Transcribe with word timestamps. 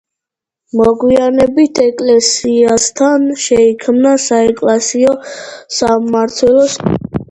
მოგვიანებით 0.79 1.81
ეკლესიასთან 1.83 3.31
შეიქმნა 3.45 4.17
საეკლესიო-სამრევლო 4.27 6.71
სკოლა. 6.79 7.17